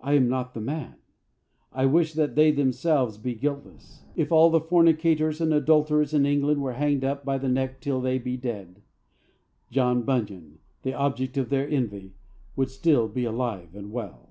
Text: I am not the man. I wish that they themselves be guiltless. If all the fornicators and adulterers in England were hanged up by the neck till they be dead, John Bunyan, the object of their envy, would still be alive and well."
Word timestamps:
I 0.00 0.14
am 0.14 0.28
not 0.28 0.52
the 0.52 0.60
man. 0.60 0.96
I 1.72 1.86
wish 1.86 2.14
that 2.14 2.34
they 2.34 2.50
themselves 2.50 3.18
be 3.18 3.36
guiltless. 3.36 4.02
If 4.16 4.32
all 4.32 4.50
the 4.50 4.60
fornicators 4.60 5.40
and 5.40 5.54
adulterers 5.54 6.12
in 6.12 6.26
England 6.26 6.60
were 6.60 6.72
hanged 6.72 7.04
up 7.04 7.24
by 7.24 7.38
the 7.38 7.48
neck 7.48 7.80
till 7.80 8.00
they 8.00 8.18
be 8.18 8.36
dead, 8.36 8.82
John 9.70 10.02
Bunyan, 10.02 10.58
the 10.82 10.94
object 10.94 11.36
of 11.36 11.50
their 11.50 11.68
envy, 11.68 12.14
would 12.56 12.68
still 12.70 13.06
be 13.06 13.24
alive 13.24 13.76
and 13.76 13.92
well." 13.92 14.30